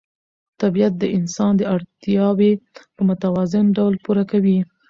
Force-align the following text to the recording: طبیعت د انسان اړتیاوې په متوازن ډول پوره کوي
طبیعت 0.61 0.93
د 0.97 1.03
انسان 1.17 1.53
اړتیاوې 1.73 2.51
په 2.95 3.01
متوازن 3.09 3.65
ډول 3.77 3.93
پوره 4.05 4.23
کوي 4.31 4.57